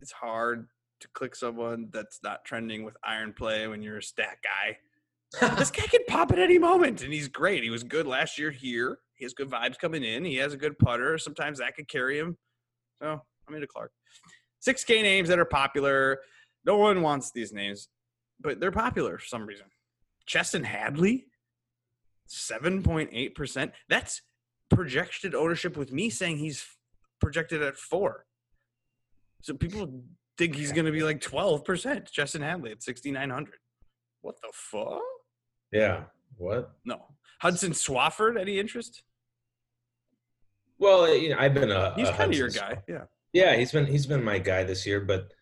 [0.00, 0.66] it's hard
[1.00, 4.78] to click someone that's not trending with iron play when you're a stat guy.
[5.56, 7.62] this guy can pop at any moment, and he's great.
[7.62, 8.98] He was good last year here.
[9.14, 10.24] He has good vibes coming in.
[10.24, 11.18] He has a good putter.
[11.18, 12.36] Sometimes that could carry him.
[13.02, 13.90] So I'm into Clark.
[14.66, 16.20] 6K names that are popular.
[16.64, 17.88] No one wants these names,
[18.40, 19.66] but they're popular for some reason.
[20.26, 21.26] Chesson Hadley,
[22.28, 23.72] 7.8%.
[23.88, 24.22] That's
[24.70, 26.64] projected ownership with me saying he's
[27.20, 28.24] projected at four.
[29.42, 30.04] So people
[30.38, 32.10] think he's going to be like 12%.
[32.12, 33.54] Chesson Hadley at 6,900.
[34.20, 35.02] What the fuck?
[35.72, 36.04] Yeah.
[36.36, 36.70] What?
[36.84, 37.06] No.
[37.40, 39.02] Hudson Swafford, any interest?
[40.78, 41.94] Well, you know, I've been a.
[41.94, 42.78] He's kind of your guy.
[42.88, 43.04] Yeah.
[43.32, 45.32] Yeah, he's been he's been my guy this year, but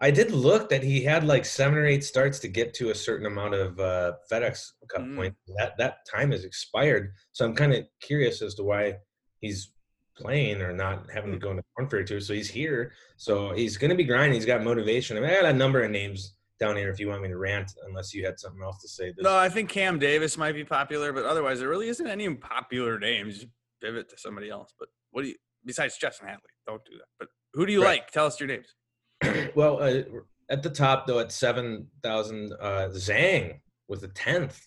[0.00, 2.94] I did look that he had like seven or eight starts to get to a
[2.94, 5.16] certain amount of uh, FedEx Cup mm.
[5.16, 5.34] point.
[5.58, 8.96] That that time has expired, so I'm kind of curious as to why
[9.40, 9.72] he's
[10.16, 11.42] playing or not having to hmm.
[11.42, 12.20] go into Korn Ferry Tour.
[12.20, 12.92] So he's here.
[13.18, 14.32] So he's going to be grinding.
[14.32, 15.16] He's got motivation.
[15.16, 17.36] I mean, I got a number of names down here if you want me to
[17.36, 19.08] rant, unless you had something else to say.
[19.08, 19.22] This.
[19.22, 22.98] No, I think Cam Davis might be popular, but otherwise, there really isn't any popular
[22.98, 23.44] names.
[23.80, 24.72] Just pivot to somebody else.
[24.78, 25.34] But what do you,
[25.64, 27.06] besides Justin Hadley, don't do that.
[27.18, 28.00] But who do you right.
[28.00, 28.10] like?
[28.10, 28.74] Tell us your names.
[29.54, 30.02] well, uh,
[30.48, 34.60] at the top, though, at 7,000, uh, Zhang was the 10th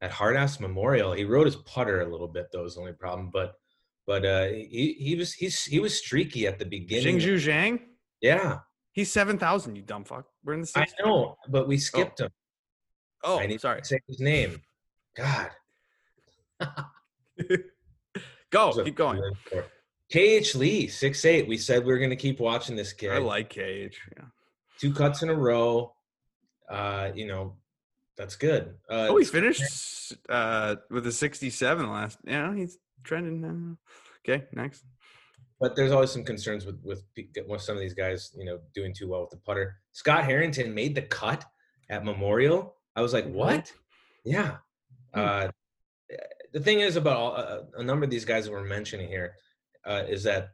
[0.00, 1.12] at Hard Ass Memorial.
[1.12, 3.30] He rode his putter a little bit, though, is the only problem.
[3.32, 3.54] But
[4.06, 7.18] but uh, he he was he's he was streaky at the beginning.
[7.18, 7.80] Xinjun Zhang.
[8.22, 8.60] Yeah,
[8.92, 9.76] he's seven thousand.
[9.76, 10.24] You dumb fuck.
[10.42, 10.72] We're in the.
[10.74, 12.24] I know, but we skipped oh.
[12.24, 12.30] him.
[13.22, 13.82] Oh, I need sorry.
[13.82, 14.62] To say his name.
[15.14, 15.50] God.
[18.50, 18.72] Go.
[18.84, 19.20] Keep going.
[20.12, 21.46] KH Lee, six eight.
[21.46, 23.10] We said we were going to keep watching this kid.
[23.12, 23.58] I like KH.
[24.16, 24.24] Yeah.
[24.80, 25.92] two cuts in a row.
[26.70, 27.56] Uh, you know,
[28.16, 28.74] that's good.
[28.90, 32.18] Uh, Oh, he finished uh, with a 67 last.
[32.26, 33.76] Yeah, he's trending.
[34.26, 34.84] Okay, next.
[35.60, 37.02] but there's always some concerns with with
[37.46, 39.76] with some of these guys, you know, doing too well with the putter.
[39.92, 41.44] Scott Harrington made the cut
[41.90, 42.76] at Memorial.
[42.96, 43.72] I was like, what?
[44.24, 44.56] Yeah.
[45.14, 45.20] Hmm.
[45.20, 45.48] Uh,
[46.52, 49.34] the thing is about all, uh, a number of these guys that we're mentioning here
[49.86, 50.50] uh, is that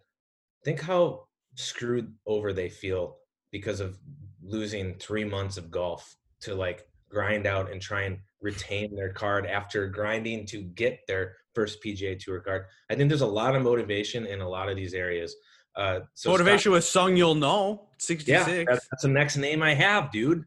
[0.64, 3.16] think how screwed over they feel
[3.50, 3.98] because of
[4.42, 9.46] losing three months of golf to like grind out and try and retain their card
[9.46, 12.64] after grinding to get their first PGA Tour card.
[12.90, 15.34] I think there's a lot of motivation in a lot of these areas.
[15.76, 18.28] Uh, so Scott- Motivation with Seung-yul Noh, 66.
[18.28, 20.44] yeah, that's, that's the next name I have, dude.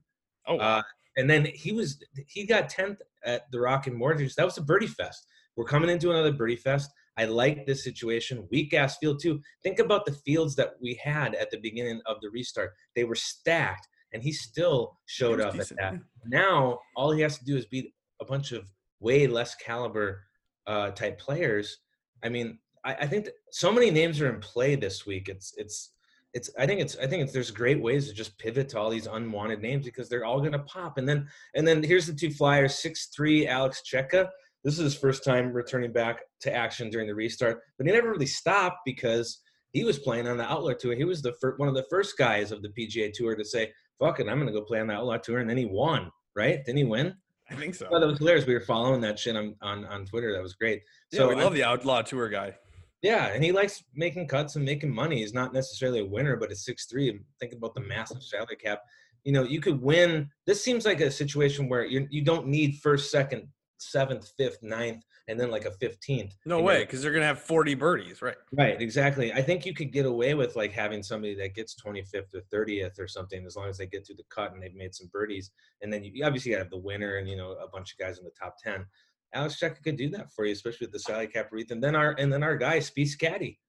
[0.47, 0.57] oh.
[0.57, 0.81] Uh,
[1.17, 4.36] and then he was he got tenth at the Rocket Mortgage.
[4.36, 5.25] That was a birdie fest.
[5.58, 6.91] We're coming into another birdie fest.
[7.17, 8.48] I like this situation.
[8.52, 9.41] Weak ass field too.
[9.63, 12.74] Think about the fields that we had at the beginning of the restart.
[12.96, 16.02] They were stacked, and he still showed up decent, at that.
[16.28, 17.91] Now all he has to do is beat
[18.22, 20.24] a bunch of way less caliber
[20.67, 21.80] uh, type players.
[22.24, 25.28] I mean, I, I think so many names are in play this week.
[25.28, 25.91] It's it's
[26.34, 28.91] it's I think it's I think it's there's great ways to just pivot to all
[28.91, 31.00] these unwanted names because they're all gonna pop.
[31.00, 34.30] And then and then here's the two flyers, six three Alex Cejka.
[34.67, 38.10] This is his first time returning back to action during the restart, but he never
[38.12, 39.39] really stopped because
[39.71, 40.93] he was playing on the Outlaw Tour.
[40.93, 43.71] He was the fir- one of the first guys of the PGA Tour to say,
[43.97, 46.12] "Fuck it, I'm gonna go play on the Outlaw Tour," and then he won.
[46.36, 46.65] Right?
[46.65, 47.15] Didn't he win?
[47.49, 47.88] I think so.
[47.89, 48.45] Oh, that was hilarious.
[48.45, 50.34] We were following that shit on on, on Twitter.
[50.34, 50.82] That was great.
[51.13, 52.53] yeah, So we I- love the Outlaw Tour guy.
[53.01, 55.19] yeah, and he likes making cuts and making money.
[55.19, 58.82] He's not necessarily a winner, but at six three, think about the massive salary cap.
[59.23, 60.30] You know, you could win.
[60.45, 65.03] This seems like a situation where you you don't need first, second, seventh, fifth, ninth,
[65.27, 66.35] and then like a fifteenth.
[66.45, 68.35] No way, because they're going to have 40 birdies, right?
[68.51, 69.33] Right, exactly.
[69.33, 72.99] I think you could get away with like having somebody that gets 25th or 30th
[72.99, 75.51] or something as long as they get through the cut and they've made some birdies.
[75.81, 78.19] And then you you obviously have the winner and you know a bunch of guys
[78.19, 78.85] in the top 10.
[79.33, 81.71] Alex Cejka could do that for you, especially with the Sally cap wreath.
[81.71, 83.59] And then our and then our guy, Speed Caddy,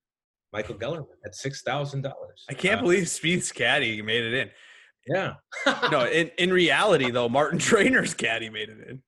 [0.53, 2.45] Michael Gellerman at six thousand dollars.
[2.49, 4.51] I can't uh, believe Spieth's caddy made it in.
[5.07, 5.35] Yeah.
[5.91, 9.03] No, in, in reality, though, Martin Trainer's caddy made it in.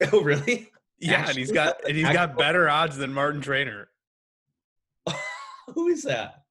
[0.12, 0.70] oh really?
[0.98, 3.88] Yeah, and he's got and he's got better odds than Martin Trainer.
[5.74, 6.42] Who is that?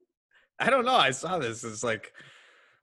[0.60, 0.95] I don't know.
[0.95, 1.63] I saw this.
[1.63, 2.12] It's like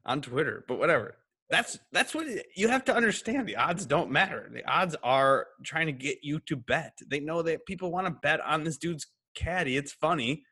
[0.04, 1.16] on Twitter, but whatever.
[1.48, 3.48] That's that's what it- you have to understand.
[3.48, 4.50] The odds don't matter.
[4.52, 6.98] The odds are trying to get you to bet.
[7.06, 9.76] They know that people want to bet on this dude's caddy.
[9.76, 10.44] It's funny,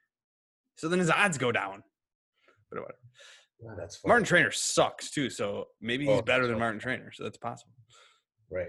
[0.77, 1.83] so then his odds go down.
[2.71, 2.99] But whatever.
[3.65, 4.11] Oh, that's funny.
[4.11, 7.11] Martin Trainer sucks too, so maybe oh, he's Oh, better than Martin Trainer.
[7.13, 7.73] So that's possible.
[8.51, 8.69] Right.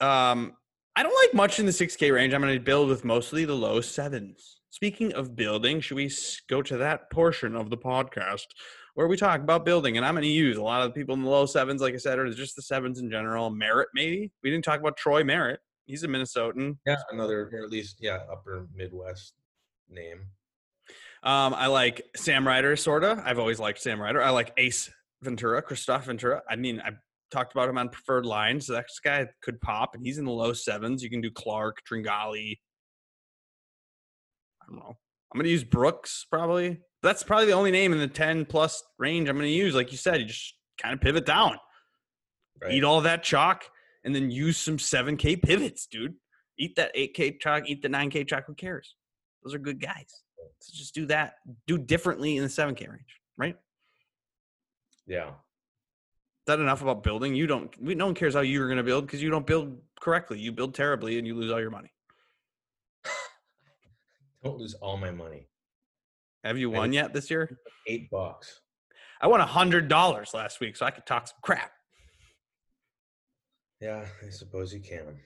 [0.00, 0.52] Um,
[0.94, 2.32] I don't like much in the 6K range.
[2.32, 4.60] I'm going to build with mostly the low sevens.
[4.70, 6.10] Speaking of building, should we
[6.48, 8.46] go to that portion of the podcast
[8.94, 9.96] where we talk about building?
[9.96, 11.94] And I'm going to use a lot of the people in the low sevens, like
[11.94, 13.50] I said, or just the sevens in general.
[13.50, 14.32] Merritt, maybe.
[14.42, 15.60] We didn't talk about Troy Merritt.
[15.86, 16.76] He's a Minnesotan.
[16.86, 19.34] Yeah, another or at least yeah, upper Midwest
[19.88, 20.26] name.
[21.22, 23.22] Um, I like Sam Ryder, sorta.
[23.24, 24.22] I've always liked Sam Ryder.
[24.22, 24.90] I like Ace
[25.22, 26.42] Ventura, Kristoffer Ventura.
[26.48, 26.90] I mean, I
[27.30, 28.66] talked about him on preferred lines.
[28.66, 31.02] So that guy could pop, and he's in the low sevens.
[31.02, 32.56] You can do Clark, Tringale.
[34.62, 34.96] I don't know.
[35.32, 36.80] I'm gonna use Brooks probably.
[37.02, 39.74] That's probably the only name in the 10 plus range I'm gonna use.
[39.74, 41.58] Like you said, you just kind of pivot down,
[42.62, 42.72] Right.
[42.72, 43.64] eat all that chalk,
[44.04, 46.14] and then use some 7K pivots, dude.
[46.58, 48.44] Eat that 8K chalk, eat the 9K chalk.
[48.46, 48.94] Who cares?
[49.44, 50.22] Those are good guys.
[50.60, 51.34] So just do that.
[51.66, 53.56] Do differently in the 7K range, right?
[55.06, 55.34] yeah.
[56.46, 57.34] That enough about building?
[57.34, 57.70] You don't.
[57.82, 60.38] We, no one cares how you're going to build because you don't build correctly.
[60.38, 61.92] You build terribly and you lose all your money.
[64.44, 65.48] Don't lose all my money.
[66.44, 67.58] Have you won yet this year?
[67.88, 68.60] Eight bucks.
[69.20, 71.72] I won a hundred dollars last week, so I could talk some crap.
[73.80, 75.18] Yeah, I suppose you can.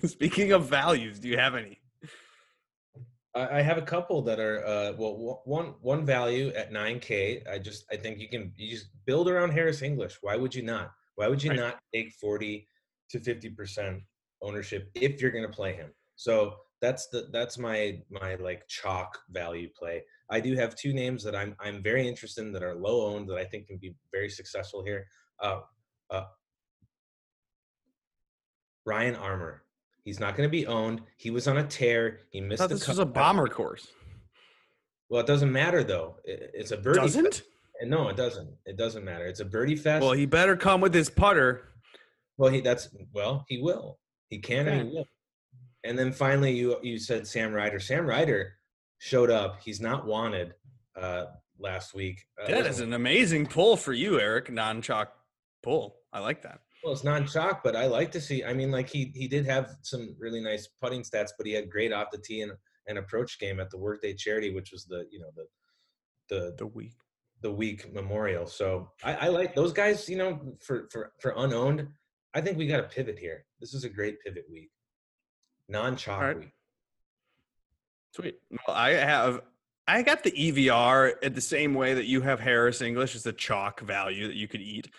[0.08, 1.78] Speaking of values, do you have any?
[3.34, 7.42] I, have a couple that are uh, well, one one value at nine k.
[7.50, 10.18] I just I think you can you just build around Harris English.
[10.20, 10.92] Why would you not?
[11.14, 11.58] Why would you Right.
[11.58, 12.68] not take forty
[13.10, 14.02] to fifty percent
[14.42, 15.90] ownership if you're going to play him?
[16.16, 20.02] So that's the that's my my like chalk value play.
[20.30, 23.30] I do have two names that I'm I'm very interested in that are low owned
[23.30, 25.06] that I think can be very successful here.
[25.40, 25.60] Uh,
[26.10, 26.24] uh,
[28.84, 29.64] Ryan Armour.
[30.04, 31.00] He's not going to be owned.
[31.16, 32.20] He was on a tear.
[32.30, 33.86] He missed this was a bomber course.
[35.08, 36.16] Well, it doesn't matter though.
[36.24, 37.00] It's a birdie.
[37.00, 37.34] Doesn't?
[37.34, 37.42] Fest.
[37.84, 38.50] No, it doesn't.
[38.64, 39.26] It doesn't matter.
[39.26, 40.02] It's a birdie fest.
[40.02, 41.68] Well, he better come with his putter.
[42.36, 43.98] well, he that's well, he will.
[44.28, 45.06] He can and he will.
[45.84, 47.80] And then finally, you you said Sam Ryder.
[47.80, 48.54] Sam Ryder
[48.98, 49.60] showed up.
[49.62, 50.54] He's not wanted
[50.96, 51.26] uh,
[51.58, 52.24] last week.
[52.40, 54.50] Uh, that is an amazing pull for you, Eric.
[54.50, 55.12] Non-chalk
[55.62, 55.96] pull.
[56.12, 56.60] I like that.
[56.82, 58.42] Well, it's non-chalk, but I like to see.
[58.42, 61.70] I mean, like he he did have some really nice putting stats, but he had
[61.70, 62.52] great off the tee and
[62.88, 65.46] an approach game at the Workday Charity, which was the you know the
[66.28, 66.94] the the week
[67.40, 68.46] the week memorial.
[68.46, 70.08] So I, I like those guys.
[70.08, 71.86] You know, for for for unowned,
[72.34, 73.44] I think we got to pivot here.
[73.60, 74.70] This is a great pivot week,
[75.68, 76.38] non-chalk right.
[76.38, 76.54] week.
[78.16, 78.38] Sweet.
[78.50, 79.40] Well, I have
[79.86, 83.32] I got the EVR at the same way that you have Harris English as the
[83.32, 84.90] chalk value that you could eat,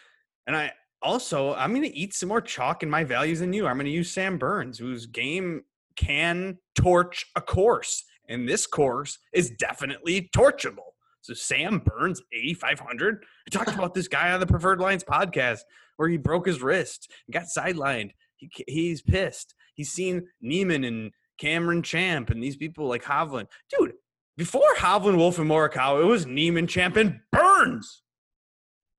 [0.48, 0.72] and I
[1.04, 3.68] also I'm going to eat some more chalk in my values than you.
[3.68, 5.64] I'm going to use Sam Burns, whose game
[5.96, 10.94] can torch a course, and this course is definitely torchable.
[11.22, 13.24] So Sam Burns, 8,500.
[13.48, 15.62] I talked about this guy on the Preferred Lines podcast
[15.98, 18.12] where he broke his wrist, and got sidelined.
[18.38, 19.54] He, he's pissed.
[19.76, 23.48] He's seen Niemann and Cameron Champ and these people like Hovland.
[23.70, 23.94] Dude,
[24.38, 28.02] before Hovland, Wolff, and Morikawa, it was Niemann, Champ, and Burns.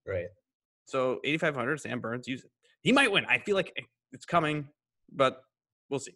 [0.07, 0.27] Right.
[0.87, 2.51] So 8,500, Sam Burns, use it.
[2.83, 3.25] He might win.
[3.27, 3.73] I feel like
[4.13, 4.69] it's coming,
[5.13, 5.43] but
[5.89, 6.15] we'll see.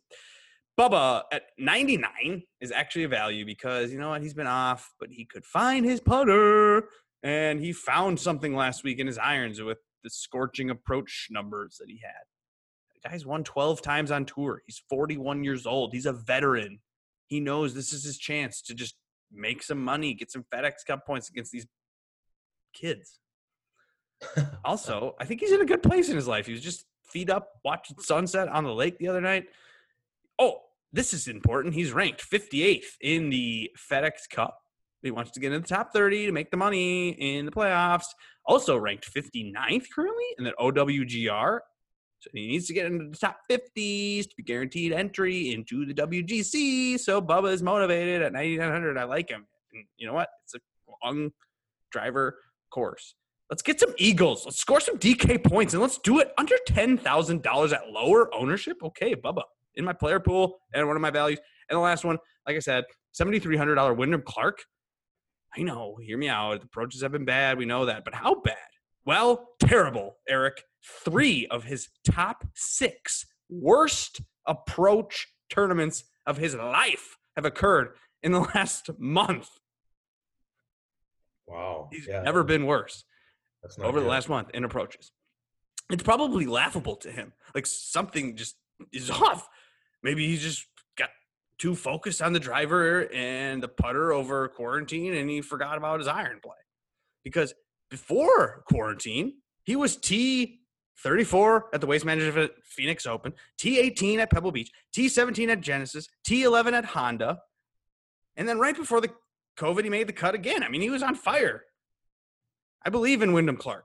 [0.78, 4.22] Bubba at 99 is actually a value because you know what?
[4.22, 6.88] He's been off, but he could find his putter.
[7.24, 11.88] And he found something last week in his irons with the scorching approach numbers that
[11.88, 12.22] he had.
[13.02, 14.62] The guy's won 12 times on tour.
[14.66, 15.92] He's 41 years old.
[15.92, 16.78] He's a veteran.
[17.26, 18.94] He knows this is his chance to just
[19.32, 21.66] make some money, get some FedEx Cup points against these
[22.72, 23.18] kids.
[24.64, 26.46] also, I think he's in a good place in his life.
[26.46, 29.46] He was just feet up watching sunset on the lake the other night.
[30.38, 30.60] Oh,
[30.92, 31.74] this is important.
[31.74, 34.58] He's ranked 58th in the FedEx Cup.
[35.02, 38.06] He wants to get in the top 30 to make the money in the playoffs.
[38.44, 41.60] Also ranked 59th currently in the OWGR.
[42.20, 45.94] So he needs to get into the top 50s to be guaranteed entry into the
[45.94, 46.98] WGC.
[46.98, 48.98] So Bubba is motivated at 9,900.
[48.98, 49.46] I like him.
[49.72, 50.28] And you know what?
[50.44, 50.58] It's a
[51.04, 51.30] long
[51.92, 52.38] driver
[52.70, 53.14] course.
[53.50, 54.44] Let's get some Eagles.
[54.44, 58.78] Let's score some DK points and let's do it under $10,000 at lower ownership.
[58.82, 59.42] Okay, Bubba
[59.74, 61.38] in my player pool and one of my values.
[61.70, 62.84] And the last one, like I said,
[63.18, 64.58] $7,300 Wyndham Clark.
[65.56, 66.60] I know, hear me out.
[66.60, 67.56] The approaches have been bad.
[67.56, 68.04] We know that.
[68.04, 68.56] But how bad?
[69.06, 70.62] Well, terrible, Eric.
[71.04, 78.40] Three of his top six worst approach tournaments of his life have occurred in the
[78.54, 79.48] last month.
[81.46, 81.88] Wow.
[81.90, 82.20] He's yeah.
[82.20, 83.04] never been worse
[83.80, 84.04] over good.
[84.04, 85.12] the last month in approaches.
[85.90, 87.32] It's probably laughable to him.
[87.54, 88.56] Like something just
[88.92, 89.48] is off.
[90.02, 90.66] Maybe he just
[90.96, 91.10] got
[91.58, 96.08] too focused on the driver and the putter over quarantine and he forgot about his
[96.08, 96.56] iron play.
[97.24, 97.54] Because
[97.90, 100.60] before quarantine, he was T
[101.02, 106.72] 34 at the Waste Management Phoenix Open, T18 at Pebble Beach, T17 at Genesis, T11
[106.72, 107.38] at Honda.
[108.36, 109.10] And then right before the
[109.58, 110.62] COVID, he made the cut again.
[110.62, 111.64] I mean, he was on fire.
[112.88, 113.84] I believe in Wyndham Clark.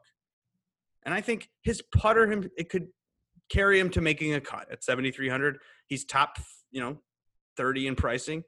[1.03, 2.87] And I think his putter, him, it could
[3.49, 5.57] carry him to making a cut at 7,300.
[5.87, 6.37] He's top,
[6.71, 6.99] you know,
[7.57, 8.45] 30 in pricing.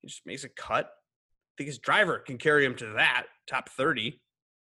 [0.00, 0.84] He just makes a cut.
[0.84, 4.20] I think his driver can carry him to that top 30.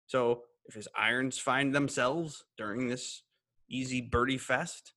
[0.07, 3.25] So if his irons find themselves during this
[3.69, 4.93] easy birdie fest,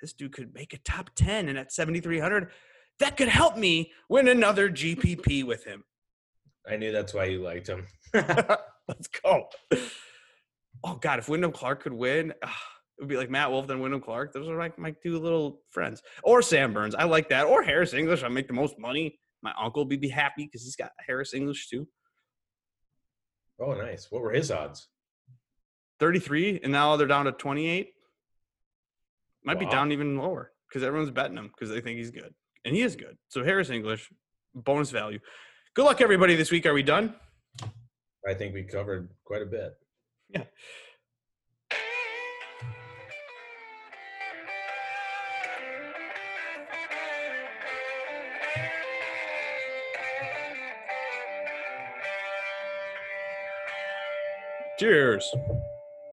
[0.00, 1.48] this dude could make a top 10.
[1.48, 2.52] And at 7,300,
[3.00, 5.82] that could help me win another GPP with him.
[6.70, 7.88] I knew that's why you liked him.
[8.88, 9.48] Let's go.
[10.82, 12.32] Oh, God, if Wyndham Clark could win.
[12.42, 12.48] Uh,
[12.96, 14.32] it would be like Matt Wolff then Wyndham Clark.
[14.32, 16.00] Those are like my two little friends.
[16.22, 16.94] Or Sam Burns.
[16.94, 17.46] I like that.
[17.46, 18.22] Or Harris English.
[18.22, 19.18] I make the most money.
[19.42, 21.88] My uncle would be happy because he's got Harris English too.
[23.60, 24.06] Oh, nice.
[24.10, 24.88] What were his odds?
[26.00, 27.90] 33, and now they're down to 28.
[29.44, 29.60] Might wow.
[29.60, 32.32] be down even lower because everyone's betting him because they think he's good.
[32.64, 33.16] And he is good.
[33.28, 34.10] So Harris English,
[34.54, 35.18] bonus value.
[35.74, 36.66] Good luck, everybody, this week.
[36.66, 37.14] Are we done?
[38.26, 39.76] I think we covered quite a bit.
[40.30, 40.44] Yeah.
[54.78, 55.34] Cheers.